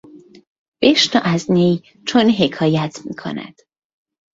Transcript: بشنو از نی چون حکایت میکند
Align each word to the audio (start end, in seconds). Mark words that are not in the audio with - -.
بشنو 0.81 1.21
از 1.25 1.51
نی 1.51 1.83
چون 2.07 2.29
حکایت 2.29 2.99
میکند 3.05 3.61